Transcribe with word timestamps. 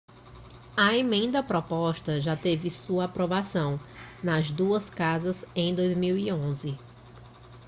a 0.75 0.97
emenda 0.97 1.43
proposta 1.43 2.19
já 2.19 2.35
teve 2.35 2.71
sua 2.71 3.03
aprovação 3.05 3.79
nas 4.23 4.49
duas 4.49 4.89
casas 4.89 5.45
em 5.55 5.75
2011 5.75 6.75